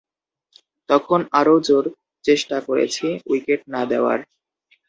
[0.89, 1.85] তখন আরও জোর
[2.25, 4.19] চেষ্টা করেছি উইকেট না দেওয়ার।